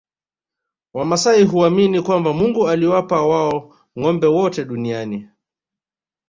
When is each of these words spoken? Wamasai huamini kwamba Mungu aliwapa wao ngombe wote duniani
Wamasai 0.93 1.43
huamini 1.43 2.01
kwamba 2.01 2.33
Mungu 2.33 2.69
aliwapa 2.69 3.21
wao 3.25 3.75
ngombe 3.99 4.27
wote 4.27 4.65
duniani 4.65 5.29